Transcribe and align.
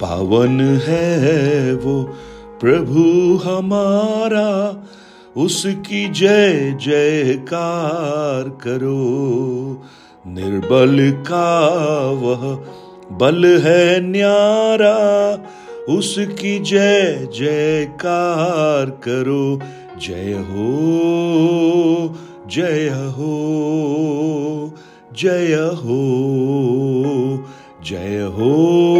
पावन 0.00 0.60
है 0.60 1.74
वो 1.74 2.02
प्रभु 2.60 3.02
हमारा, 3.44 4.84
उसकी 5.36 6.08
जय 6.08 6.78
जयकार 6.80 8.48
करो। 8.48 9.82
निर्बल 10.26 11.10
का 11.28 11.50
वह 12.10 12.58
बल 13.16 13.44
है 13.44 14.00
न्यारा, 14.00 14.98
उसकी 15.88 16.58
जय 16.58 17.28
जयकार 17.34 18.90
करो। 18.90 19.60
जय 20.00 20.32
हो 20.32 22.14
जय 22.46 22.88
हो 22.88 24.74
जय 25.18 25.54
हो 25.54 26.00
जय 27.84 28.20
हो। 28.20 28.91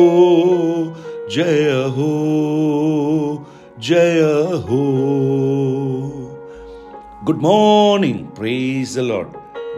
जय 1.32 1.70
हो 1.88 3.46
जय 3.78 4.20
हो। 4.68 4.80
गुड 7.24 7.42
मॉर्निंग 7.42 8.18
प्रेज 8.18 8.98
लॉर्ड 8.98 9.28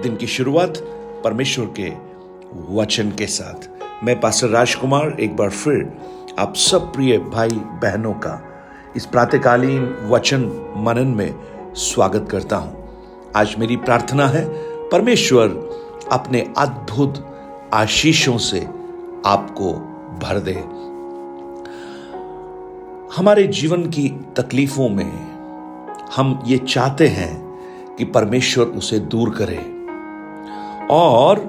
दिन 0.03 0.17
की 0.17 0.27
शुरुआत 0.27 0.79
परमेश्वर 1.25 1.67
के 1.81 1.93
वचन 2.75 3.11
के 3.11 3.27
साथ। 3.27 3.69
मैं 4.05 4.21
पास्टर 4.21 4.49
राजकुमार, 4.49 5.17
एक 5.21 5.37
बार 5.37 5.51
फिर 5.51 5.93
आप 6.39 6.55
सब 6.55 6.93
प्रिय 6.93 7.19
भाई 7.19 7.49
बहनों 7.49 8.13
का 8.13 8.41
इस 8.97 9.07
प्रातकालीन 9.07 9.97
वचन 10.05 10.41
मनन 10.77 11.09
में 11.09 11.35
स्वागत 11.75 12.29
करता 12.31 12.57
हूँ। 12.57 12.89
आज 13.37 13.57
मेरी 13.59 13.77
प्रार्थना 13.77 14.27
है, 14.27 14.45
परमेश्वर 14.89 15.49
अपने 16.13 16.53
अद्भुत 16.59 17.27
आशीषों 17.75 18.39
से 18.39 18.61
आपको 19.27 19.73
भर 20.23 20.39
दे। 20.39 20.74
हमारे 23.17 23.47
जीवन 23.47 23.83
की 23.83 24.25
तकलीफों 24.37 24.89
में 24.89 25.13
हम 26.17 26.43
ये 26.47 26.59
चाहते 26.59 27.07
हैं 27.07 27.59
कि 27.99 28.05
परमेश्वर 28.05 28.67
उसे 28.67 28.99
दूर 28.99 29.31
करे। 29.31 29.59
और 30.91 31.45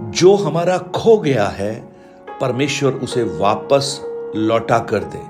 जो 0.00 0.36
हमारा 0.36 0.78
खो 0.78 1.18
गया 1.18 1.46
है, 1.46 1.88
परमेश्वर 2.40 2.92
उसे 2.92 3.22
वापस 3.22 4.00
लौटा 4.36 4.78
कर 4.78 4.98
दे। 4.98 5.22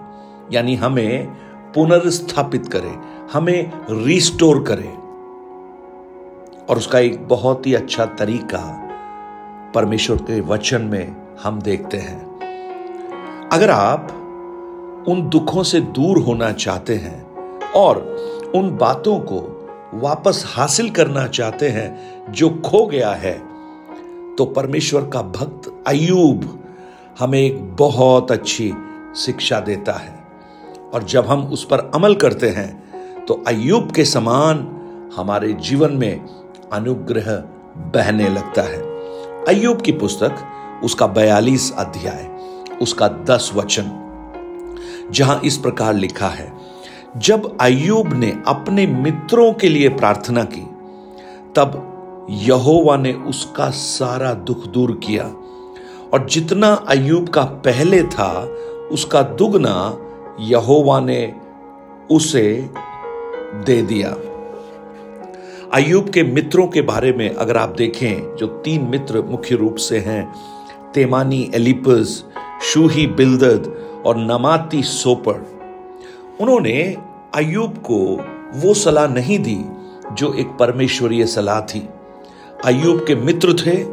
यानी 0.56 0.74
हमें 0.74 1.26
पुनर्स्थापित 1.74 2.66
करे, 2.66 2.96
हमें 3.32 3.72
रिस्टोर 3.90 4.62
करे। 4.62 4.94
और 6.64 6.76
उसका 6.76 6.98
एक 6.98 7.28
बहुत 7.28 7.66
ही 7.66 7.74
अच्छा 7.74 8.06
तरीका 8.06 8.88
परमेश्वर 9.74 10.16
के 10.16 10.40
वचन 10.40 10.82
में 10.82 11.16
हम 11.42 11.60
देखते 11.60 11.96
हैं। 11.96 12.30
अगर 13.52 13.70
आप 13.70 14.16
उन 15.08 15.28
दुखों 15.28 15.62
से 15.62 15.80
दूर 15.80 16.18
होना 16.18 16.52
चाहते 16.52 16.94
हैं 16.94 17.72
और 17.72 17.98
उन 18.54 18.70
बातों 18.76 19.18
को 19.18 19.38
वापस 19.94 20.42
हासिल 20.46 20.90
करना 20.90 21.26
चाहते 21.28 21.68
हैं 21.68 22.32
जो 22.32 22.50
खो 22.50 22.86
गया 22.86 23.10
है। 23.10 23.32
तो 24.36 24.44
परमेश्वर 24.46 25.02
का 25.02 25.22
भक्त 25.22 25.84
अयूब 25.86 26.64
हमें 27.20 27.40
एक 27.40 27.76
बहुत 27.76 28.32
अच्छी 28.32 28.72
शिक्षा 29.16 29.60
देता 29.60 29.92
है। 29.92 30.18
और 30.94 31.04
जब 31.04 31.26
हम 31.26 31.46
उस 31.46 31.64
पर 31.64 31.90
अमल 31.94 32.14
करते 32.14 32.48
हैं 32.48 33.24
तो 33.26 33.42
अयूब 33.46 33.90
के 33.90 34.04
समान 34.04 34.58
हमारे 35.16 35.52
जीवन 35.52 35.92
में 35.92 36.24
अनुग्रह 36.72 37.34
बहने 37.94 38.28
लगता 38.28 38.62
है। 38.62 38.80
अयूब 39.46 39.80
की 39.80 39.92
पुस्तक, 39.92 40.36
उसका 40.84 41.06
बयालीस 41.06 41.72
अध्याय, 41.78 42.28
उसका 42.82 43.08
दस 43.08 43.50
वचन। 43.54 44.06
जहाँ 45.10 45.40
इस 45.44 45.56
प्रकार 45.56 45.94
लिखा 45.94 46.28
है, 46.28 46.52
जब 47.16 47.58
अयूब 47.60 48.12
ने 48.12 48.42
अपने 48.46 48.86
मित्रों 48.86 49.52
के 49.52 49.68
लिए 49.68 49.88
प्रार्थना 49.88 50.44
की, 50.44 50.66
तब 51.56 51.86
यहोवा 52.30 52.96
ने 52.96 53.12
उसका 53.12 53.70
सारा 53.70 54.34
दुख 54.34 54.66
दूर 54.66 55.00
किया, 55.04 55.24
और 56.12 56.26
जितना 56.30 56.74
अयूब 56.74 57.28
का 57.28 57.44
पहले 57.44 58.02
था, 58.02 58.56
उसका 58.92 59.22
दुगना 59.22 59.98
यहोवा 60.40 61.00
ने 61.00 61.34
उसे 62.10 62.70
दे 63.54 63.82
दिया। 63.82 64.10
अयूब 65.74 66.08
के 66.10 66.22
मित्रों 66.22 66.66
के 66.66 66.80
बारे 66.80 67.12
में 67.12 67.34
अगर 67.34 67.56
आप 67.56 67.68
देखें, 67.68 68.36
जो 68.36 68.46
तीन 68.46 68.82
मित्र 68.82 69.22
मुख्य 69.22 69.54
रूप 69.54 69.76
से 69.76 69.98
हैं, 69.98 70.34
तेमानी, 70.94 71.50
एलिपस, 71.54 72.24
शूही, 72.62 73.06
बिल्दद 73.06 73.86
और 74.06 74.16
नमाती 74.16 74.82
सोपर 74.82 75.60
उन्होंने 76.40 76.96
अयूब 77.34 77.74
को 77.90 78.24
वो 78.54 78.74
सलाह 78.74 79.06
नहीं 79.08 79.38
दी 79.38 79.64
जो 80.12 80.32
एक 80.34 80.46
परमेश्वरीय 80.46 81.26
सलाह 81.26 81.60
थी। 81.60 81.88
अयूब 82.64 83.04
के 83.06 83.14
मित्र 83.14 83.52
थे, 83.52 83.84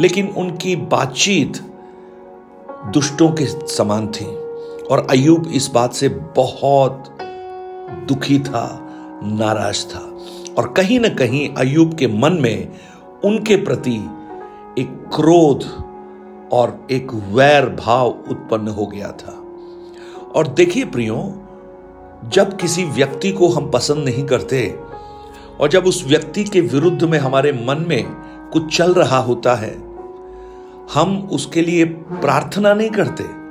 लेकिन 0.00 0.26
उनकी 0.26 0.76
बातचीत 0.76 1.56
दुष्टों 2.94 3.28
के 3.30 3.46
समान 3.46 4.08
थी 4.08 4.24
और 4.86 5.06
अयूब 5.10 5.46
इस 5.46 5.70
बात 5.74 5.92
से 5.92 6.08
बहुत 6.08 7.16
दुखी 8.08 8.38
था, 8.38 8.88
नाराज़ 9.24 9.86
था। 9.86 10.18
और 10.58 10.72
कहीं 10.72 11.00
ना 11.00 11.08
कहीं 11.08 11.54
अयूब 11.54 11.94
के 11.94 12.06
मन 12.06 12.32
में 12.32 12.68
उनके 13.24 13.56
प्रति 13.56 13.96
एक 14.78 15.10
क्रोध 15.14 15.64
और 16.52 16.86
एक 16.90 17.08
वैर 17.14 17.66
भाव 17.66 18.08
उत्पन्न 18.08 18.68
हो 18.68 18.86
गया 18.86 19.12
था। 19.12 19.41
और 20.36 20.48
देखिए 20.48 20.84
प्रियो, 20.84 21.34
जब 22.24 22.56
किसी 22.56 22.84
व्यक्ति 22.84 23.32
को 23.32 23.48
हम 23.48 23.70
पसंद 23.70 24.04
नहीं 24.04 24.26
करते 24.26 24.78
और 25.60 25.68
जब 25.68 25.86
उस 25.86 26.04
व्यक्ति 26.06 26.44
के 26.44 26.60
विरुद्ध 26.60 27.04
में 27.04 27.18
हमारे 27.18 27.52
मन 27.52 27.84
में 27.88 28.04
कुछ 28.52 28.76
चल 28.76 28.94
रहा 28.94 29.18
होता 29.18 29.54
है, 29.54 29.78
हम 30.94 31.28
उसके 31.32 31.62
लिए 31.62 31.84
प्रार्थना 31.84 32.74
नहीं 32.74 32.90
करते। 32.90 33.42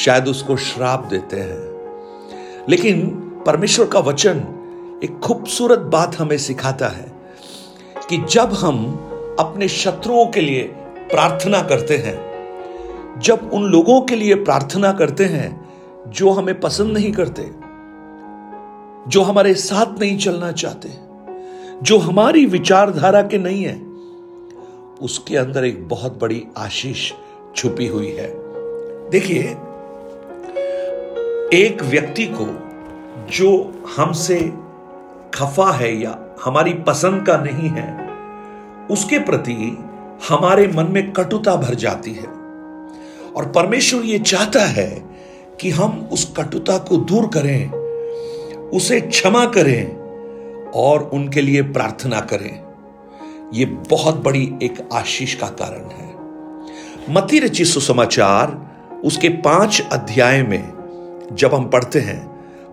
शायद 0.00 0.28
उसको 0.28 0.56
श्राप 0.56 1.06
देते 1.10 1.36
हैं। 1.36 1.74
लेकिन 2.68 3.06
परमेश्वर 3.46 3.86
का 3.86 3.98
वचन 3.98 4.36
एक 5.04 5.20
खूबसूरत 5.20 5.78
बात 5.78 6.16
हमें 6.18 6.38
सिखाता 6.38 6.88
है 6.88 7.12
कि 8.10 8.18
जब 8.30 8.52
हम 8.52 8.94
अपने 9.40 9.68
शत्रुओं 9.68 10.26
के 10.26 10.40
लिए 10.40 10.62
प्रार्थना 11.10 11.62
करते 11.62 11.96
हैं, 11.96 12.34
जब 13.20 13.50
उन 13.52 13.62
लोगों 13.62 14.00
के 14.00 14.16
लिए 14.16 14.34
प्रार्थना 14.34 14.92
करते 14.92 15.24
हैं 15.24 15.63
जो 16.08 16.30
हमें 16.30 16.60
पसंद 16.60 16.90
नहीं 16.90 17.12
करते, 17.12 17.50
जो 19.10 19.22
हमारे 19.22 19.54
साथ 19.54 20.00
नहीं 20.00 20.18
चलना 20.18 20.52
चाहते, 20.52 20.90
जो 21.82 21.98
हमारी 21.98 22.46
विचारधारा 22.46 23.22
के 23.22 23.38
नहीं 23.38 23.64
है, 23.64 23.82
उसके 25.02 25.36
अंदर 25.36 25.64
एक 25.64 25.88
बहुत 25.88 26.20
बड़ी 26.20 26.44
आशीष 26.56 27.12
छुपी 27.56 27.86
हुई 27.86 28.10
है। 28.10 28.34
देखिए, 29.10 29.42
एक 31.52 31.78
व्यक्ति 31.82 32.26
को 32.26 32.46
जो 33.30 33.82
हमसे 33.96 34.52
खफा 35.34 35.72
है 35.72 35.96
या 35.96 36.36
हमारी 36.44 36.74
पसंद 36.74 37.26
का 37.26 37.36
नहीं 37.36 37.68
है, 37.68 38.10
उसके 38.90 39.18
प्रति 39.18 39.78
हमारे 40.28 40.66
मन 40.68 40.84
में 40.84 41.12
कटुता 41.12 41.56
भर 41.56 41.74
जाती 41.74 42.12
है। 42.12 42.26
और 43.36 43.52
परमेश्वर 43.54 44.02
ये 44.02 44.18
चाहता 44.18 44.60
है 44.60 45.13
कि 45.60 45.70
हम 45.70 46.08
उस 46.12 46.34
कटुता 46.36 46.78
को 46.78 46.96
दूर 46.96 47.26
करें, 47.26 47.70
उसे 48.70 49.00
क्षमा 49.00 49.46
करें 49.46 49.96
और 50.70 51.02
उनके 51.02 51.40
लिए 51.40 51.62
प्रार्थना 51.62 52.20
करें। 52.20 52.64
यह 53.54 53.66
बहुत 53.90 54.14
बड़ी 54.14 54.54
एक 54.62 54.88
आशीष 54.92 55.34
का 55.34 55.46
कारण 55.46 55.84
है। 55.84 56.14
मती 57.10 57.38
रची 57.38 57.64
सुसमाचार, 57.64 58.74
उसके 59.04 59.28
पाँच 59.28 59.82
अध्याय 59.92 60.42
में 60.42 60.72
जब 61.32 61.54
हम 61.54 61.70
पढ़ते 61.70 61.98
हैं, 61.98 62.26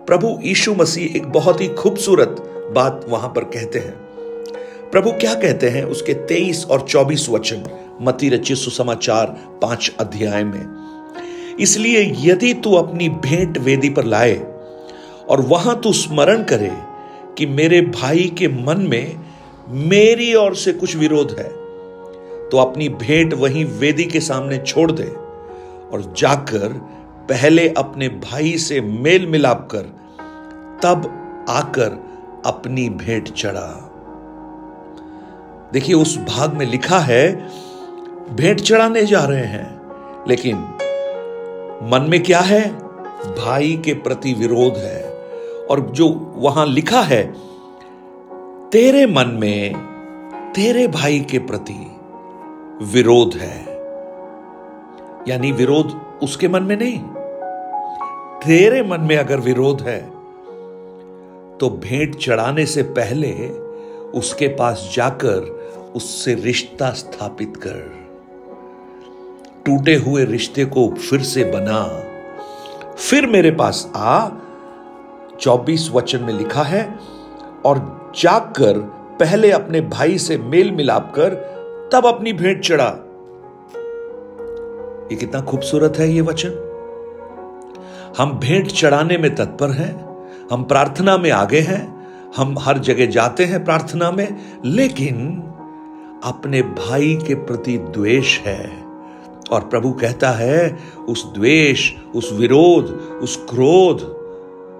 प्रभु 0.06 0.38
यीशु 0.42 0.74
मसीह 0.74 1.16
एक 1.16 1.26
बहुत 1.26 1.60
ही 1.60 1.68
खूबसूरत 1.68 2.36
बात 2.76 3.06
वहाँ 3.08 3.28
पर 3.28 3.44
कहते 3.44 3.78
हैं। 3.78 3.92
प्रभु 4.92 5.10
क्या 5.10 5.34
कहते 5.34 5.68
हैं? 5.68 5.84
उसके 5.84 6.14
तेईस 6.14 6.66
और 6.66 6.80
चौबीस 6.80 7.28
वचन 7.28 7.64
मती 8.02 8.28
रची 8.28 8.54
सुसमाचार 8.54 9.26
पाँच 9.62 9.92
अध्याय 10.00 10.44
में। 10.44 10.91
इसलिए 11.60 12.14
यदि 12.18 12.54
तू 12.54 12.74
अपनी 12.74 13.08
भेंट 13.08 13.58
वेदी 13.58 13.88
पर 13.88 14.04
लाए 14.04 14.34
और 15.28 15.40
वहाँ 15.40 15.80
तू 15.80 15.92
स्मरण 15.92 16.42
करे 16.42 16.72
कि 17.38 17.46
मेरे 17.46 17.80
भाई 17.80 18.34
के 18.38 18.48
मन 18.48 18.86
में 18.90 19.16
मेरी 19.68 20.34
ओर 20.34 20.54
से 20.54 20.72
कुछ 20.72 20.96
विरोध 20.96 21.36
है 21.38 21.48
तो 22.48 22.58
अपनी 22.58 22.88
भेंट 22.88 23.34
वहीं 23.34 23.64
वेदी 23.64 24.04
के 24.04 24.20
सामने 24.20 24.58
छोड़ 24.58 24.92
दे 24.92 25.08
और 25.92 26.14
जाकर 26.16 26.68
पहले 27.22 27.68
अपने 27.68 28.08
भाई 28.08 28.58
से 28.58 28.80
मेल 28.80 29.26
मिलाप 29.26 29.68
कर, 29.70 29.82
तब 30.82 31.06
आकर 31.48 32.04
अपनी 32.46 32.88
भेंट 32.88 33.28
चढ़ा। 33.28 33.88
देखिए, 35.72 35.94
उस 35.94 36.18
भाग 36.18 36.54
में 36.54 36.66
लिखा 36.66 36.98
है, 36.98 37.48
भेंट 38.32 38.60
चढ़ाने 38.60 39.04
जा 39.06 39.24
रहे 39.24 39.44
हैं, 39.44 39.80
लेकिन 40.28 40.56
मन 41.82 42.06
में 42.08 42.22
क्या 42.22 42.40
है? 42.40 42.78
भाई 43.36 43.82
के 43.84 43.94
प्रति 43.94 44.34
विरोध 44.34 44.76
है। 44.76 45.12
और 45.70 45.80
जो 45.80 46.34
वहाँ 46.36 46.66
लिखा 46.66 47.00
है, 47.00 47.32
तेरे 48.70 49.06
मन 49.06 49.26
में, 49.26 49.74
तेरे 50.54 50.88
भाई 50.88 51.20
के 51.20 51.38
प्रति 51.38 51.96
विरोध 52.82 53.34
है। 53.34 53.64
यानी 55.28 55.52
विरोध 55.52 56.00
उसके 56.22 56.48
मन 56.48 56.62
में 56.62 56.76
नहीं। 56.76 56.98
तेरे 58.40 58.82
मन 58.82 59.00
में 59.00 59.16
अगर 59.16 59.40
विरोध 59.40 59.82
है 59.82 60.10
तो 61.58 61.70
भेंट 61.70 62.16
चढ़ाने 62.16 62.66
से 62.66 62.82
पहले 62.82 63.48
उसके 64.14 64.48
पास 64.48 64.92
जाकर 64.94 65.62
उससे 65.94 66.34
रिश्ता 66.34 66.90
स्थापित 66.90 67.56
कर। 67.56 68.01
टूटे 69.66 69.94
हुए 69.94 70.24
रिश्ते 70.24 70.64
को 70.64 70.88
फिर 70.88 71.22
से 71.22 71.44
बना। 71.44 71.82
फिर 72.94 73.26
मेरे 73.26 73.50
पास 73.50 73.92
आ, 73.96 74.28
चौबीस 75.40 75.90
वचन 75.94 76.22
में 76.22 76.32
लिखा 76.34 76.62
है, 76.62 76.98
और 77.64 78.12
जाकर 78.16 78.78
पहले 79.20 79.50
अपने 79.50 79.80
भाई 79.80 80.18
से 80.18 80.38
मेल 80.38 80.72
मिलाप 80.72 81.12
कर, 81.14 81.34
तब 81.92 82.06
अपनी 82.06 82.32
भेंट 82.32 82.60
चढ़ा। 82.64 82.88
ये 85.12 85.16
कितना 85.16 85.40
खूबसूरत 85.40 85.98
है 85.98 86.12
ये 86.12 86.20
वचन। 86.20 86.58
हम 88.18 88.38
भेंट 88.38 88.68
चढ़ाने 88.68 89.18
में 89.18 89.34
तत्पर 89.34 89.70
हैं, 89.70 89.92
हम 90.52 90.64
प्रार्थना 90.64 91.18
में 91.18 91.30
आगे 91.30 91.60
हैं, 91.60 92.06
हम 92.36 92.58
हर 92.58 92.78
जगह 92.78 93.06
जाते 93.06 93.44
हैं 93.44 93.64
प्रार्थना 93.64 94.10
में, 94.10 94.36
लेकिन 94.64 95.42
अपने 96.24 96.62
भाई 96.62 97.18
के 97.26 97.34
प्रति 97.34 97.78
द्वेष 97.78 98.40
है। 98.40 98.91
और 99.52 99.60
प्रभु 99.60 99.92
कहता 99.92 100.30
है, 100.30 100.78
उस 101.08 101.34
द्वेष, 101.34 101.92
उस 102.14 102.32
विरोध, 102.32 102.84
उस 103.22 103.36
क्रोध, 103.36 104.00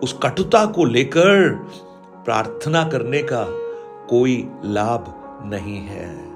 उस 0.03 0.19
कटुता 0.23 0.67
को 0.67 0.85
लेकर 0.85 1.49
प्रार्थना 2.25 2.85
करने 2.85 3.23
का 3.23 3.47
कोई 4.11 4.49
लाभ 4.65 5.15
नहीं 5.45 5.79
है। 5.79 6.33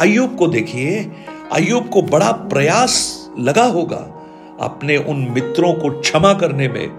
अयुब 0.00 0.36
को 0.36 0.46
देखिए 0.46 1.12
अयुब 1.52 1.88
को 1.88 2.02
बड़ा 2.02 2.32
प्रयास 2.32 3.28
लगा 3.38 3.64
होगा 3.64 4.14
अपने 4.60 4.96
उन 4.96 5.28
मित्रों 5.30 5.72
को 5.72 6.00
क्षमा 6.00 6.32
करने 6.34 6.68
में 6.68 6.98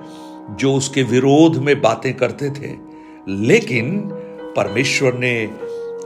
जो 0.51 0.73
उसके 0.73 1.03
विरोध 1.03 1.57
में 1.57 1.81
बातें 1.81 2.13
करते 2.13 2.50
थे। 2.50 2.77
लेकिन 3.27 4.00
परमेश्वर 4.55 5.13
ने 5.13 5.50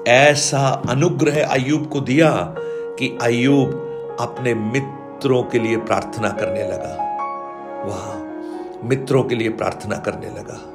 ऐसा 0.08 0.84
अनुग्रह 0.90 1.46
अयुब 1.46 1.90
को 1.90 2.00
दिया 2.00 2.56
कि 3.00 3.18
अयुब 3.22 3.90
अपने 4.20 4.54
मित्रों 4.54 5.44
के 5.44 5.60
लिए 5.60 5.78
प्रार्थना 5.78 6.30
करने 6.30 6.64
लगा। 6.64 7.14
वाह, 7.86 8.34
मित्रों 8.88 9.24
के 9.24 9.36
लिए 9.36 9.50
प्रार्थना 9.50 9.98
करने 9.98 10.28
लगा। 10.28 10.70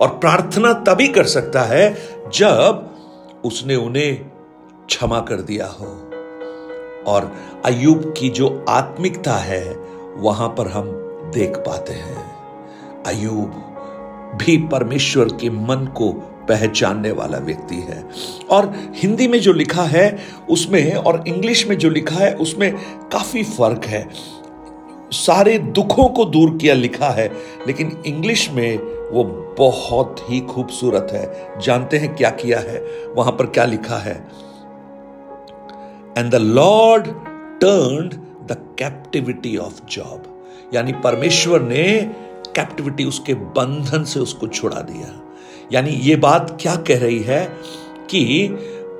और 0.00 0.18
प्रार्थना 0.18 0.72
तभी 0.72 1.08
कर 1.08 1.24
सकता 1.24 1.62
है 1.62 1.94
जब 2.34 2.90
उसने 3.44 3.76
उन्हें 3.76 4.30
क्षमा 4.86 5.20
कर 5.20 5.34
दिया 5.34 5.66
हो। 5.66 6.10
और 7.06 7.32
अयुब 7.64 8.14
की 8.18 8.28
जो 8.28 8.64
आत्मिकता 8.68 9.32
है, 9.32 9.76
वहाँ 10.16 10.48
पर 10.48 10.68
हम 10.68 10.84
देख 11.34 11.56
पाते 11.56 11.92
हैं। 11.92 12.36
अयुब 13.06 13.68
भी 14.36 14.56
परमेश्वर 14.56 15.24
के 15.24 15.50
मन 15.50 15.76
को 15.76 16.12
पहचानने 16.52 17.10
वाला 17.10 17.38
व्यक्ति 17.38 17.76
है। 17.76 18.04
और 18.50 18.74
हिंदी 18.94 19.28
में 19.28 19.40
जो 19.40 19.52
लिखा 19.52 19.82
है, 19.82 20.18
उसमें 20.50 20.94
और 20.94 21.24
इंग्लिश 21.28 21.66
में 21.66 21.78
जो 21.78 21.90
लिखा 21.90 22.16
है, 22.16 22.34
उसमें 22.34 22.74
काफ़ी 23.12 23.42
फ़र्क 23.42 23.84
है। 23.84 24.08
सारे 25.12 25.58
दुखों 25.58 26.08
को 26.08 26.24
दूर 26.24 26.56
किया 26.56 26.74
लिखा 26.74 27.08
है, 27.08 27.32
लेकिन 27.66 28.02
इंग्लिश 28.06 28.50
में 28.50 28.78
वो 29.10 29.24
बहुत 29.58 30.26
ही 30.30 30.40
खूबसूरत 30.40 31.08
है। 31.12 31.60
जानते 31.60 31.96
हैं 31.96 32.16
क्या 32.16 32.30
किया 32.30 32.58
है? 32.58 32.84
वहाँ 33.16 33.32
पर 33.32 33.46
क्या 33.46 33.64
लिखा 33.64 33.96
है? 33.96 34.28
And 36.18 36.30
the 36.30 36.34
Lord 36.34 37.04
turn 37.60 38.08
the 38.46 38.76
captivity 38.78 39.56
of 39.56 39.86
Job 39.90 40.28
यानी 40.74 40.92
परमेश्वर 40.92 41.62
ने 41.62 42.10
कैप्टिविटी 42.56 43.04
उसके 43.04 43.34
बंधन 43.34 44.04
से 44.04 44.20
उसको 44.20 44.46
छुड़ा 44.46 44.80
दिया। 44.80 45.31
यानी 45.72 45.90
ये 45.90 46.16
बात 46.16 46.56
क्या 46.60 46.74
कह 46.76 46.98
रही 46.98 47.18
है 47.18 47.44
कि 48.10 48.48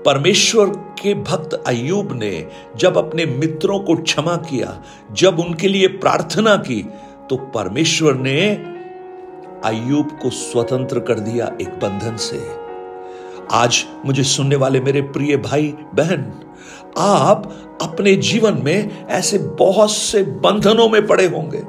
परमेश्वर 0.07 0.67
के 1.03 1.15
भक्त 1.15 1.55
अयूब 1.67 2.13
ने 2.13 2.47
जब 2.77 2.97
अपने 2.99 3.27
मित्रों 3.27 3.79
को 3.81 3.95
क्षमा 3.97 4.37
किया, 4.51 4.83
जब 5.13 5.41
उनके 5.41 5.69
लिए 5.69 5.87
प्रार्थना 5.89 6.57
की 6.57 6.83
तो 7.31 7.37
परमेश्वर 7.37 8.15
ने 8.15 8.41
अयूब 9.65 10.19
को 10.23 10.31
स्वतंत्र 10.31 11.01
कर 11.01 11.19
दिया 11.19 11.51
एक 11.61 11.69
बंधन 11.83 12.17
से। 12.17 12.41
आज 13.53 13.85
मुझे 14.07 14.23
सुनने 14.23 14.57
वाले 14.57 14.81
मेरे 14.81 15.03
प्रिय 15.03 15.37
भाई, 15.37 15.75
बहन, 15.95 16.33
आप 16.99 17.53
अपने 17.83 18.15
जीवन 18.15 18.61
में 18.65 19.07
ऐसे 19.07 19.39
बहुत 19.39 19.91
से 19.91 20.23
बंधनों 20.23 20.89
में 20.89 21.07
पड़े 21.07 21.27
होंगे। 21.27 21.63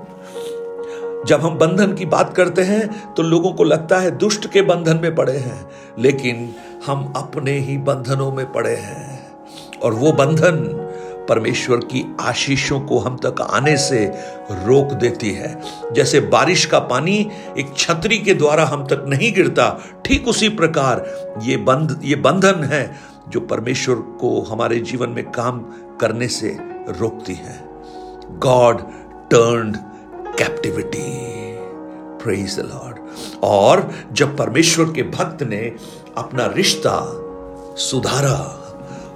जब 1.27 1.41
हम 1.41 1.57
बंधन 1.57 1.93
की 1.93 2.05
बात 2.05 2.33
करते 2.35 2.61
हैं 2.61 3.13
तो 3.13 3.23
लोगों 3.23 3.51
को 3.53 3.63
लगता 3.63 3.97
है 3.97 4.11
दुष्ट 4.17 4.51
के 4.51 4.61
बंधन 4.61 4.99
में 5.01 5.13
पड़े 5.15 5.37
हैं, 5.37 5.69
लेकिन 5.99 6.53
हम 6.85 7.11
अपने 7.17 7.57
ही 7.59 7.77
बंधनों 7.79 8.31
में 8.31 8.51
पड़े 8.51 8.75
हैं। 8.75 9.21
और 9.79 9.93
वो 9.93 10.11
बंधन 10.11 10.57
परमेश्वर 11.29 11.77
की 11.85 12.03
आशीषों 12.19 12.79
को 12.81 12.97
हम 12.99 13.15
तक 13.17 13.41
आने 13.41 13.75
से 13.77 14.05
रोक 14.51 14.91
देती 14.93 15.31
है। 15.31 15.61
जैसे 15.93 16.19
बारिश 16.19 16.65
का 16.65 16.79
पानी 16.81 17.15
एक 17.57 17.73
छतरी 17.77 18.17
के 18.17 18.33
द्वारा 18.33 18.65
हम 18.65 18.85
तक 18.85 19.05
नहीं 19.07 19.31
गिरता, 19.33 19.79
ठीक 20.05 20.27
उसी 20.27 20.49
प्रकार 20.49 21.05
ये 21.43 21.57
बंध, 21.59 21.99
ये 22.03 22.15
बंधन 22.17 22.63
है 22.63 22.83
जो 23.29 23.39
परमेश्वर 23.41 23.95
को 24.21 24.41
हमारे 24.41 24.79
जीवन 24.81 25.09
में 25.09 25.23
काम 25.31 25.59
करने 26.01 26.27
से 26.27 26.57
रोकती 26.89 27.33
है। 27.33 27.59
God 28.39 28.81
turned 29.31 29.77
captivity 30.39 31.33
praise 32.23 32.59
the 32.59 32.59
Lord 32.59 32.97
और 33.43 33.93
जब 34.11 34.37
परमेश्वर 34.37 34.85
के 34.85 35.03
भक्त 35.03 35.43
ने 35.43 35.75
अपना 36.17 36.45
रिश्ता 36.45 37.19
सुधारा, 37.77 38.59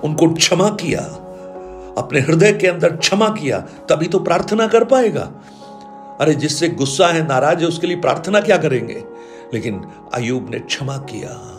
उनको 0.03 0.33
क्षमा 0.33 0.69
किया, 0.69 1.01
अपने 1.97 2.19
हृदय 2.19 2.53
के 2.53 2.67
अंदर 2.67 2.95
क्षमा 2.95 3.29
किया, 3.29 3.59
तभी 3.59 4.07
तो 4.07 4.19
प्रार्थना 4.19 4.67
कर 4.67 4.83
पाएगा। 4.83 5.31
अरे, 6.21 6.33
जिससे 6.33 6.69
गुस्सा 6.69 7.07
है, 7.07 7.27
नाराज़ 7.27 7.59
है, 7.59 7.67
उसके 7.67 7.87
लिए 7.87 7.97
प्रार्थना 7.97 8.41
क्या 8.41 8.57
करेंगे? 8.57 9.03
लेकिन 9.53 9.85
अयूब 10.13 10.47
ने 10.49 10.59
क्षमा 10.59 10.97
किया। 10.97 11.56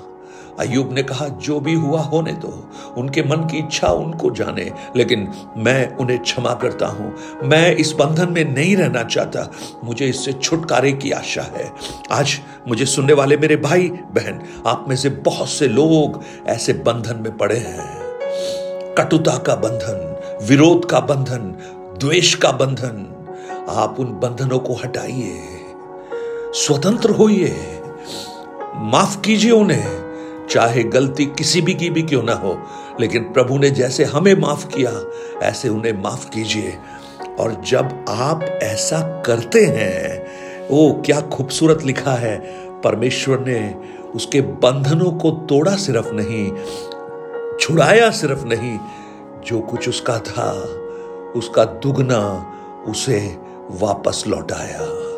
अयुब 0.58 0.92
ने 0.92 1.02
कहा, 1.02 1.28
जो 1.28 1.60
भी 1.60 1.74
हुआ 1.74 2.00
होने 2.00 2.32
दो। 2.32 2.70
उनके 2.96 3.22
मन 3.22 3.36
की 3.36 3.58
इच्छा 3.58 3.88
उनको 3.88 4.30
जाने, 4.30 4.72
लेकिन 4.96 5.32
मैं 5.56 5.96
उन्हें 5.96 6.18
क्षमा 6.18 6.54
करता 6.54 6.86
हूँ। 6.86 7.14
मैं 7.44 7.76
इस 7.76 7.92
बंधन 7.92 8.32
में 8.32 8.54
नहीं 8.54 8.76
रहना 8.76 9.02
चाहता। 9.02 9.52
मुझे 9.84 10.06
इससे 10.06 10.32
छुटकारे 10.32 10.92
की 10.92 11.10
आशा 11.10 11.42
है। 11.42 11.72
आज 12.10 12.40
मुझे 12.68 12.86
सुनने 12.86 13.12
वाले 13.12 13.36
मेरे 13.36 13.56
भाई, 13.56 13.88
बहन, 13.88 14.40
आप 14.66 14.84
में 14.88 14.96
से 14.96 15.08
बहुत 15.08 15.48
से 15.48 15.68
लोग 15.68 16.24
ऐसे 16.46 16.72
बंधन 16.72 17.16
में 17.16 17.36
पड़े 17.36 17.56
हैं। 17.56 17.98
कटुता 18.94 19.38
का 19.38 19.54
बंधन, 19.54 20.20
विरोध 20.42 20.90
का 20.90 21.00
बंधन, 21.00 21.54
द्वेष 22.00 22.34
का 22.34 22.52
बंधन, 22.52 23.14
आप 23.68 23.96
उन 24.00 24.06
बंधनों 24.06 24.58
को 24.58 24.74
हटाइए। 24.74 25.40
स्वतंत्र 26.52 27.10
होइए। 27.10 27.82
माफ़ 28.74 29.20
कीजिए 29.20 29.50
उन्हें। 29.50 30.07
चाहे 30.50 30.82
गलती 30.82 31.26
किसी 31.26 31.60
भी 31.60 31.74
की 31.74 31.90
भी 31.90 32.02
क्यों 32.02 32.22
ना 32.22 32.32
हो, 32.32 32.62
लेकिन 33.00 33.22
प्रभु 33.22 33.58
ने 33.58 33.70
जैसे 33.70 34.04
हमें 34.04 34.34
माफ़ 34.34 34.66
किया, 34.66 34.92
ऐसे 35.42 35.68
उन्हें 35.68 36.02
माफ़ 36.02 36.30
कीजिए। 36.30 36.78
और 37.40 37.62
जब 37.66 38.04
आप 38.08 38.58
ऐसा 38.62 39.22
करते 39.26 39.64
हैं, 39.64 40.26
ओ, 40.70 40.92
क्या 40.92 41.20
खूबसूरत 41.20 41.82
लिखा 41.82 42.12
है, 42.12 42.38
परमेश्वर 42.82 43.38
ने 43.38 43.74
उसके 44.14 44.40
बंधनों 44.40 45.10
को 45.10 45.30
तोड़ा 45.30 45.76
सिर्फ़ 45.76 46.12
नहीं, 46.12 46.52
छुड़ाया 47.60 48.10
सिर्फ़ 48.10 48.44
नहीं, 48.44 48.78
जो 49.46 49.60
कुछ 49.60 49.88
उसका 49.88 50.18
था, 50.18 50.50
उसका 51.36 51.64
दुगना 51.64 52.52
उसे 52.88 53.36
वापस 53.70 54.24
लौटाया। 54.26 55.08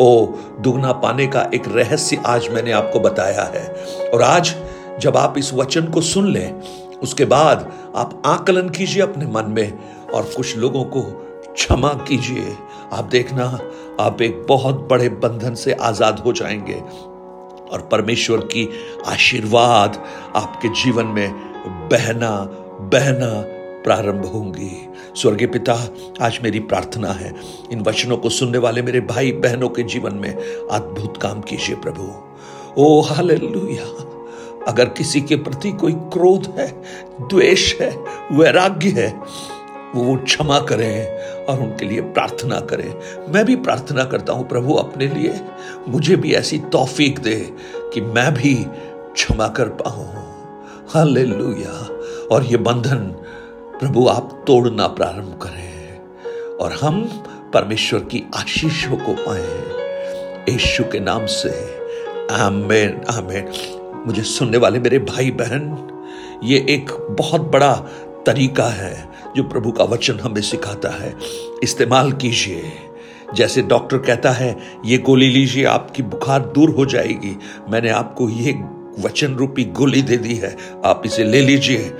ओ, 0.00 0.26
दुगना 0.60 0.92
पाने 0.92 1.26
का 1.26 1.50
एक 1.54 1.62
रहस्य 1.68 2.22
आज 2.26 2.48
मैंने 2.48 2.72
आपको 2.72 3.00
बताया 3.00 3.42
है। 3.42 3.74
और 4.08 4.22
आज 4.22 4.56
जब 5.00 5.16
आप 5.16 5.34
इस 5.38 5.54
वचन 5.54 5.84
को 5.84 6.00
सुन 6.00 6.32
लें, 6.32 6.62
उसके 7.02 7.24
बाद 7.24 7.72
आप 7.96 8.22
आकलन 8.26 8.68
कीजिए 8.68 9.02
अपने 9.02 9.26
मन 9.26 9.44
में 9.48 9.78
और 10.14 10.22
कुछ 10.36 10.56
लोगों 10.56 10.84
को 10.84 11.02
क्षमा 11.54 11.88
कीजिए। 11.88 12.56
आप 12.92 13.04
देखना, 13.04 13.60
आप 14.00 14.22
एक 14.22 14.46
बहुत 14.48 14.88
बड़े 14.90 15.08
बंधन 15.08 15.54
से 15.54 15.72
आज़ाद 15.72 16.18
हो 16.18 16.32
जाएँगे 16.32 16.82
और 17.72 17.88
परमेश्वर 17.92 18.38
की 18.38 18.68
आशीर्वाद 19.06 20.04
आपके 20.36 20.68
जीवन 20.68 21.06
में 21.06 21.32
बहना 21.66 22.30
बहना 22.80 23.44
प्रारंभ 23.82 24.24
होंगी। 24.24 24.88
स्वर्गीय 25.16 25.48
पिता, 25.48 25.88
आज 26.20 26.38
मेरी 26.42 26.60
प्रार्थना 26.60 27.12
है, 27.12 27.34
इन 27.72 27.80
वचनों 27.80 28.16
को 28.16 28.28
सुनने 28.28 28.58
वाले 28.58 28.82
मेरे 28.82 29.00
भाई 29.00 29.32
बहनों 29.32 29.68
के 29.68 29.82
जीवन 29.82 30.14
में 30.14 30.34
अद्भुत 30.70 31.16
काम 31.16 31.40
कीजिए 31.40 31.76
प्रभु। 31.76 32.12
ओ 32.78 33.00
हालेलुया! 33.00 34.09
अगर 34.68 34.84
किसी 34.84 35.20
के 35.20 35.36
प्रति 35.36 35.72
कोई 35.72 35.92
क्रोध 35.92 36.54
है, 36.58 36.82
द्वेष 37.20 37.80
है, 37.80 37.96
वैराग्य 38.32 38.88
है, 38.88 39.20
वो 39.94 40.02
वो 40.04 40.16
क्षमा 40.16 40.60
करें 40.60 41.20
और 41.44 41.60
उनके 41.60 41.86
लिए 41.86 42.00
प्रार्थना 42.00 42.60
करें। 42.60 42.94
मैं 43.32 43.44
भी 43.44 43.56
प्रार्थना 43.56 44.04
करता 44.04 44.32
हूँ, 44.32 44.48
प्रभु, 44.48 44.74
अपने 44.74 45.06
लिए। 45.06 45.40
मुझे 45.88 46.16
भी 46.16 46.34
ऐसी 46.34 46.58
तौफीक 46.58 47.18
दे 47.18 47.52
कि 47.94 48.00
मैं 48.00 48.34
भी 48.34 48.54
क्षमा 49.14 49.48
कर 49.48 49.64
पाऊँ। 49.64 50.14
हालेलुया। 50.88 51.88
और 52.32 52.44
ये 52.44 52.56
बंधन, 52.56 52.98
प्रभु, 53.80 54.08
आप 54.08 54.44
तोड़ना 54.46 54.86
प्रारंभ 54.86 55.38
करें 55.42 56.00
और 56.60 56.72
हम 56.72 57.24
परमेश्वर 57.54 58.00
की 58.00 58.24
आशीषों 58.34 58.96
को 58.96 59.12
पाए। 59.12 59.80
यीशु 60.52 60.84
के 60.84 61.00
नाम 61.00 61.26
से। 61.26 61.78
आमेन 62.32 63.00
आमेन। 63.10 63.79
मुझे 64.06 64.22
सुनने 64.22 64.56
वाले 64.56 64.80
मेरे 64.80 64.98
भाई 64.98 65.30
बहन, 65.30 65.88
ये 66.44 66.58
एक 66.58 66.90
बहुत 67.10 67.40
बड़ा 67.40 67.74
तरीका 68.26 68.64
है 68.64 69.08
जो 69.36 69.42
प्रभु 69.42 69.72
का 69.72 69.84
वचन 69.84 70.18
हमें 70.20 70.40
सिखाता 70.42 70.88
है। 70.88 71.16
इस्तेमाल 71.62 72.12
कीजिए। 72.12 72.72
जैसे 73.34 73.62
डॉक्टर 73.62 73.98
कहता 73.98 74.30
है, 74.30 74.58
ये 74.84 74.98
गोली 74.98 75.28
लीजिए, 75.30 75.64
आपकी 75.64 76.02
बुखार 76.02 76.40
दूर 76.40 76.70
हो 76.70 76.86
जाएगी। 76.86 77.38
मैंने 77.70 77.90
आपको 77.90 78.28
ये 78.28 78.52
वचन 78.98 79.34
रूपी 79.34 79.64
गोली 79.64 80.02
दे 80.02 80.16
दी 80.16 80.34
है, 80.34 80.56
आप 80.84 81.02
इसे 81.06 81.24
ले 81.24 81.40
लीजिए। 81.40 81.94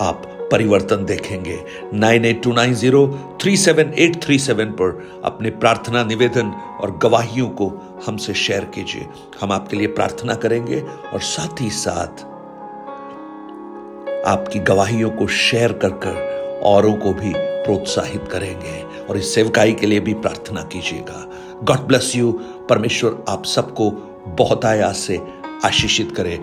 आप 0.00 0.31
परिवर्तन 0.52 1.04
देखेंगे। 1.04 1.58
Nine 1.94 2.24
eight 2.24 2.42
two 2.42 2.52
nine 2.52 2.74
zero 2.74 3.06
three 3.42 3.56
seven 3.56 3.92
eight 3.98 4.22
three 4.22 4.38
seven 4.38 4.70
पर 4.70 5.20
अपने 5.24 5.50
प्रार्थना 5.50 6.04
निवेदन 6.04 6.50
और 6.80 6.98
गवाहियों 7.02 7.48
को 7.50 7.68
हमसे 8.06 8.34
शेयर 8.34 8.64
कीजिए। 8.64 9.06
हम 9.40 9.52
आपके 9.52 9.76
लिए 9.76 9.86
प्रार्थना 9.86 10.34
करेंगे 10.34 10.80
और 10.80 11.20
साथ 11.20 11.60
ही 11.60 11.70
साथ 11.70 12.24
आपकी 14.26 14.58
गवाहियों 14.58 15.10
को 15.10 15.26
शेयर 15.26 15.72
कर 15.72 15.90
कर 16.04 16.60
औरों 16.64 16.94
को 16.96 17.12
भी 17.12 17.32
प्रोत्साहित 17.36 18.28
करेंगे 18.32 19.06
और 19.06 19.16
इस 19.18 19.34
सेवकाई 19.34 19.72
के 19.72 19.86
लिए 19.86 20.00
भी 20.00 20.14
प्रार्थना 20.14 20.62
कीजिएगा। 20.62 21.26
God 21.64 21.86
bless 21.86 22.12
you. 22.16 22.32
परमेश्वर 22.68 23.24
आप 23.28 23.44
सबको 23.44 23.90
बहुत 24.38 24.64
आयास 24.64 24.98
से 24.98 25.20
आशीषित 25.64 26.12
करे। 26.16 26.40